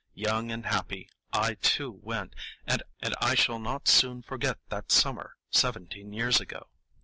[0.15, 2.33] Young and happy, I too went,
[2.65, 2.81] and
[3.21, 6.71] I shall not soon forget that summer, seventeen years ago.